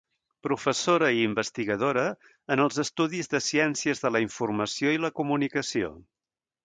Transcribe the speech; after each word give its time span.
Professora 0.45 1.09
i 1.17 1.19
investigadora 1.25 2.05
en 2.55 2.63
els 2.65 2.81
Estudis 2.85 3.31
de 3.35 3.43
Ciències 3.49 4.01
de 4.07 4.11
la 4.17 4.23
Informació 4.27 4.95
i 4.97 5.03
la 5.05 5.13
Comunicació. 5.21 5.93